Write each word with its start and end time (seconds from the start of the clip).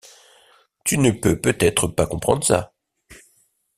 Tu 0.83 0.97
ne 0.97 1.11
peux 1.11 1.39
peut-être 1.39 1.85
pas 1.85 2.07
comprendre 2.07 2.43
ça! 2.43 2.73